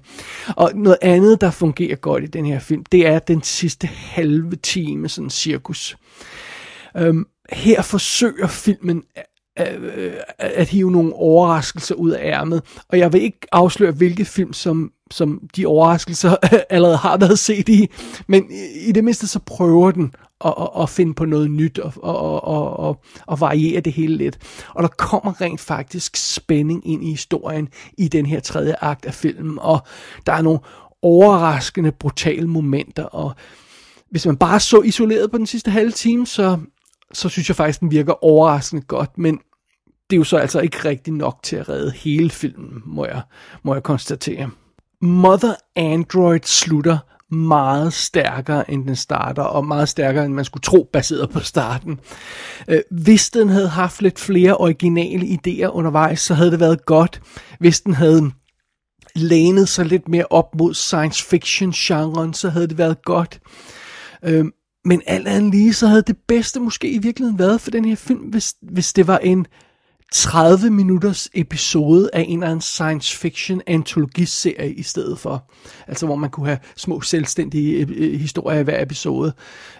Og 0.55 0.71
noget 0.75 0.97
andet, 1.01 1.41
der 1.41 1.51
fungerer 1.51 1.95
godt 1.95 2.23
i 2.23 2.27
den 2.27 2.45
her 2.45 2.59
film, 2.59 2.85
det 2.91 3.07
er 3.07 3.19
den 3.19 3.43
sidste 3.43 3.87
halve 3.87 4.55
time, 4.55 5.09
sådan 5.09 5.29
cirkus. 5.29 5.97
Øhm, 6.97 7.25
her 7.51 7.81
forsøger 7.81 8.47
filmen 8.47 9.03
Øh, 9.59 10.13
at 10.39 10.69
hive 10.69 10.91
nogle 10.91 11.13
overraskelser 11.13 11.95
ud 11.95 12.11
af 12.11 12.25
ærmet. 12.25 12.61
Og 12.89 12.99
jeg 12.99 13.13
vil 13.13 13.21
ikke 13.21 13.39
afsløre, 13.51 13.91
hvilke 13.91 14.25
film, 14.25 14.53
som, 14.53 14.91
som 15.11 15.41
de 15.55 15.65
overraskelser 15.65 16.35
allerede 16.69 16.97
har 16.97 17.17
været 17.17 17.39
set 17.39 17.69
i, 17.69 17.87
men 18.27 18.51
i 18.87 18.91
det 18.91 19.03
mindste 19.03 19.27
så 19.27 19.39
prøver 19.39 19.91
den 19.91 20.11
at, 20.45 20.53
at, 20.61 20.69
at 20.81 20.89
finde 20.89 21.13
på 21.13 21.25
noget 21.25 21.51
nyt 21.51 21.79
og, 21.79 21.93
og, 21.97 22.43
og, 22.43 22.79
og, 22.79 23.01
og 23.27 23.41
variere 23.41 23.81
det 23.81 23.93
hele 23.93 24.17
lidt. 24.17 24.37
Og 24.75 24.83
der 24.83 24.89
kommer 24.89 25.41
rent 25.41 25.59
faktisk 25.59 26.15
spænding 26.15 26.87
ind 26.87 27.03
i 27.03 27.09
historien 27.09 27.67
i 27.97 28.07
den 28.07 28.25
her 28.25 28.39
tredje 28.39 28.75
akt 28.81 29.05
af 29.05 29.13
filmen, 29.13 29.59
og 29.61 29.79
der 30.25 30.33
er 30.33 30.41
nogle 30.41 30.59
overraskende, 31.01 31.91
brutale 31.91 32.47
momenter, 32.47 33.03
og 33.03 33.35
hvis 34.09 34.25
man 34.25 34.37
bare 34.37 34.59
så 34.59 34.81
isoleret 34.81 35.31
på 35.31 35.37
den 35.37 35.45
sidste 35.45 35.71
halve 35.71 35.91
time, 35.91 36.27
så, 36.27 36.57
så 37.13 37.29
synes 37.29 37.49
jeg 37.49 37.55
faktisk, 37.55 37.79
den 37.79 37.91
virker 37.91 38.23
overraskende 38.23 38.81
godt, 38.81 39.17
men 39.17 39.39
det 40.09 40.15
er 40.15 40.17
jo 40.17 40.23
så 40.23 40.37
altså 40.37 40.59
ikke 40.59 40.77
rigtig 40.85 41.13
nok 41.13 41.39
til 41.43 41.55
at 41.55 41.69
redde 41.69 41.91
hele 41.91 42.29
filmen, 42.29 42.81
må 42.85 43.05
jeg, 43.05 43.21
må 43.63 43.73
jeg 43.73 43.83
konstatere. 43.83 44.49
Mother 45.01 45.53
Android 45.75 46.39
slutter 46.43 46.97
meget 47.31 47.93
stærkere, 47.93 48.71
end 48.71 48.87
den 48.87 48.95
starter, 48.95 49.43
og 49.43 49.65
meget 49.65 49.89
stærkere, 49.89 50.25
end 50.25 50.33
man 50.33 50.45
skulle 50.45 50.61
tro, 50.61 50.89
baseret 50.93 51.29
på 51.29 51.39
starten. 51.39 51.99
Øh, 52.67 52.79
hvis 52.91 53.29
den 53.29 53.49
havde 53.49 53.67
haft 53.67 54.01
lidt 54.01 54.19
flere 54.19 54.57
originale 54.57 55.25
idéer 55.25 55.67
undervejs, 55.67 56.19
så 56.19 56.33
havde 56.33 56.51
det 56.51 56.59
været 56.59 56.85
godt. 56.85 57.21
Hvis 57.59 57.81
den 57.81 57.93
havde 57.93 58.31
lænet 59.15 59.69
sig 59.69 59.85
lidt 59.85 60.07
mere 60.07 60.25
op 60.29 60.55
mod 60.55 60.73
science 60.73 61.25
fiction 61.25 61.71
genren, 61.71 62.33
så 62.33 62.49
havde 62.49 62.67
det 62.67 62.77
været 62.77 63.01
godt. 63.01 63.39
Øh, 64.23 64.45
men 64.85 65.01
alt 65.07 65.27
andet 65.27 65.51
lige, 65.51 65.73
så 65.73 65.87
havde 65.87 66.03
det 66.07 66.17
bedste 66.27 66.59
måske 66.59 66.89
i 66.89 66.97
virkeligheden 66.97 67.39
været 67.39 67.61
for 67.61 67.71
den 67.71 67.85
her 67.85 67.95
film, 67.95 68.19
hvis, 68.19 68.55
hvis 68.61 68.93
det 68.93 69.07
var 69.07 69.17
en 69.17 69.45
30 70.13 70.69
minutters 70.69 71.29
episode 71.33 72.09
af 72.13 72.25
en 72.27 72.39
eller 72.39 72.47
anden 72.47 72.61
science 72.61 73.17
fiction 73.17 73.61
antologiserie 73.67 74.73
i 74.73 74.83
stedet 74.83 75.19
for. 75.19 75.51
Altså 75.87 76.05
hvor 76.05 76.15
man 76.15 76.29
kunne 76.29 76.47
have 76.47 76.59
små 76.75 77.01
selvstændige 77.01 77.73
øh, 77.73 77.87
øh 77.95 78.19
historier 78.19 78.59
i 78.59 78.63
hver 78.63 78.83
episode. 78.83 79.33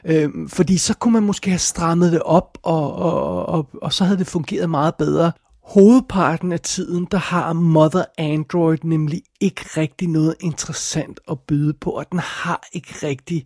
Øhm, 0.06 0.50
fordi 0.50 0.78
så 0.78 0.94
kunne 0.94 1.14
man 1.14 1.24
måske 1.24 1.50
have 1.50 1.60
strammet 1.60 2.12
det 2.12 2.22
op, 2.22 2.58
og, 2.64 2.96
og, 2.96 3.46
og, 3.46 3.70
og 3.82 3.94
så 3.94 4.04
havde 4.04 4.20
det 4.20 4.28
fungeret 4.28 4.70
meget 4.70 4.96
bedre. 4.96 5.32
Hovedparten 5.64 6.52
af 6.52 6.60
tiden, 6.60 7.08
der 7.12 7.18
har 7.18 7.54
Mother 7.54 8.06
Android 8.18 8.78
nemlig 8.84 9.22
ikke 9.42 9.62
rigtig 9.78 10.08
noget 10.08 10.36
interessant 10.40 11.20
at 11.32 11.40
byde 11.48 11.74
på, 11.74 11.90
og 11.90 12.06
den 12.12 12.20
har 12.20 12.68
ikke 12.74 13.08
rigtig 13.08 13.46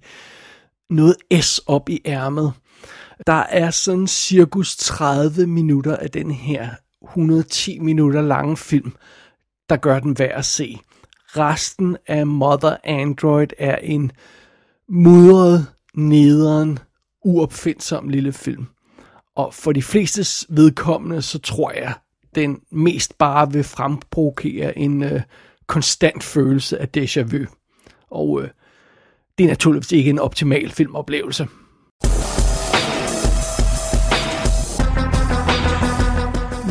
noget 0.90 1.16
S 1.42 1.62
op 1.68 1.90
i 1.90 2.02
ærmet. 2.06 2.54
Der 3.28 3.34
er 3.34 3.72
sådan 3.72 4.08
cirkus 4.08 4.78
30 4.78 5.48
minutter 5.48 5.98
af 5.98 6.12
den 6.12 6.32
her 6.32 6.70
110 7.04 7.80
minutter 7.80 8.22
lange 8.22 8.58
film, 8.58 8.94
der 9.70 9.78
gør 9.78 10.00
den 10.00 10.20
værd 10.20 10.38
at 10.38 10.46
se. 10.46 10.80
Resten 11.28 11.98
af 12.08 12.28
Mother 12.28 12.78
Android 12.84 13.48
er 13.58 13.76
en 13.76 14.12
mudret, 14.90 15.68
nederen, 15.94 16.80
uopfindsom 17.26 18.10
lille 18.10 18.34
film. 18.34 18.68
Og 19.36 19.54
for 19.54 19.72
de 19.72 19.84
flestes 19.84 20.46
vedkommende, 20.50 21.22
så 21.22 21.40
tror 21.40 21.72
jeg, 21.72 21.94
den 22.36 22.62
mest 22.72 23.18
bare 23.18 23.52
vil 23.52 23.64
fremprovokere 23.64 24.78
en 24.78 25.04
øh, 25.04 25.22
konstant 25.68 26.24
følelse 26.24 26.80
af 26.80 26.88
déjà 26.98 27.22
vu. 27.22 27.46
Og 28.10 28.42
øh, 28.42 28.50
det 29.38 29.44
er 29.44 29.48
naturligvis 29.48 29.92
ikke 29.92 30.10
en 30.10 30.20
optimal 30.20 30.72
filmoplevelse. 30.72 31.48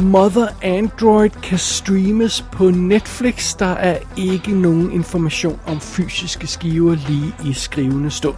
Mother 0.02 0.48
Android 0.62 1.30
kan 1.30 1.58
streames 1.58 2.42
på 2.52 2.70
Netflix. 2.70 3.56
Der 3.56 3.66
er 3.66 3.98
ikke 4.16 4.52
nogen 4.52 4.92
information 4.92 5.60
om 5.66 5.80
fysiske 5.80 6.46
skiver 6.46 6.96
lige 7.08 7.34
i 7.44 7.52
skrivende 7.52 8.10
stund. 8.10 8.34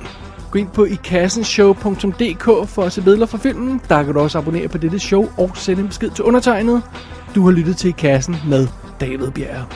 Gå 0.50 0.58
ind 0.58 0.68
på 0.68 0.84
ikassenshow.dk 0.84 2.68
for 2.68 2.82
at 2.82 2.92
se 2.92 3.02
billeder 3.02 3.26
fra 3.26 3.38
filmen. 3.38 3.80
Der 3.88 4.02
kan 4.02 4.14
du 4.14 4.20
også 4.20 4.38
abonnere 4.38 4.68
på 4.68 4.78
dette 4.78 4.98
show 4.98 5.28
og 5.38 5.50
sende 5.54 5.82
en 5.82 5.88
besked 5.88 6.10
til 6.10 6.24
undertegnet. 6.24 6.82
Du 7.34 7.44
har 7.44 7.50
lyttet 7.50 7.76
til 7.76 7.88
I 7.88 7.92
Kassen 7.92 8.36
med 8.48 8.68
David 9.00 9.30
Bjerre. 9.30 9.66